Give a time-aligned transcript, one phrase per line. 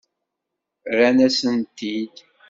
[0.91, 2.15] Rran-asen-t-id.